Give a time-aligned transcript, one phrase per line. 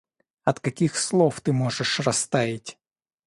[0.45, 2.79] От каких слов ты можешь растаять?